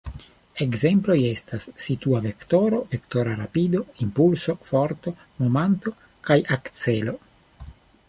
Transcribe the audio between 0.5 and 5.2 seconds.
Ekzemploj estas situa vektoro, vektora rapido, impulso, forto,